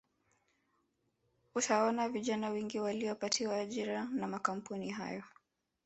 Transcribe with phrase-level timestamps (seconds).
[1.55, 5.23] Utaona vijana wengi waliopatiwa ajira na makampuni hayo